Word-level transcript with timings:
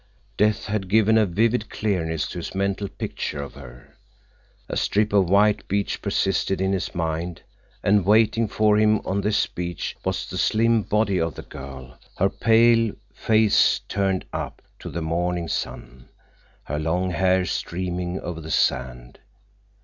Death 0.35 0.65
had 0.65 0.89
given 0.89 1.15
a 1.15 1.27
vivid 1.27 1.69
clearness 1.69 2.27
to 2.29 2.39
his 2.39 2.55
mental 2.55 2.87
pictures 2.87 3.39
of 3.45 3.53
her. 3.53 3.93
A 4.67 4.75
strip 4.75 5.13
of 5.13 5.29
white 5.29 5.67
beach 5.67 6.01
persisted 6.01 6.59
in 6.59 6.71
his 6.73 6.95
mind, 6.95 7.43
and 7.83 8.03
waiting 8.03 8.47
for 8.47 8.77
him 8.77 8.97
on 9.05 9.21
this 9.21 9.45
beach 9.45 9.95
was 10.03 10.25
the 10.27 10.39
slim 10.39 10.81
body 10.81 11.21
of 11.21 11.35
the 11.35 11.43
girl, 11.43 11.99
her 12.17 12.29
pale 12.31 12.93
face 13.13 13.79
turned 13.87 14.25
up 14.33 14.63
to 14.79 14.89
the 14.89 15.03
morning 15.03 15.47
sun, 15.47 16.09
her 16.63 16.79
long 16.79 17.11
hair 17.11 17.45
streaming 17.45 18.19
over 18.21 18.41
the 18.41 18.49
sand. 18.49 19.19